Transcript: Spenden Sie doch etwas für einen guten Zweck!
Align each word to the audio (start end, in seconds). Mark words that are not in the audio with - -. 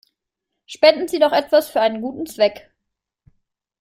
Spenden 0.65 1.07
Sie 1.07 1.19
doch 1.19 1.31
etwas 1.31 1.69
für 1.69 1.79
einen 1.79 2.01
guten 2.01 2.25
Zweck! 2.25 2.71